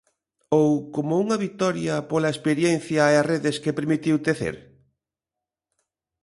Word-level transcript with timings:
Ou 0.61 0.71
como 0.95 1.13
unha 1.23 1.41
vitoria, 1.45 1.95
pola 2.09 2.33
experiencia 2.35 3.01
e 3.13 3.15
as 3.21 3.27
redes 3.31 3.55
que 3.63 3.77
permitiu 3.79 4.15
tecer? 4.27 4.55